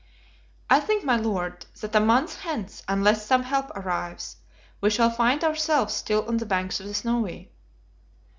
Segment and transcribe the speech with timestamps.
[0.67, 4.37] "I think, my Lord, that a month hence, unless some help arrives,
[4.81, 7.51] we shall find ourselves still on the banks of the Snowy."